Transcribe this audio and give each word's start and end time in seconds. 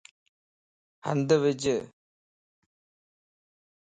ھنڌ 1.07 1.29
وج 1.41 1.61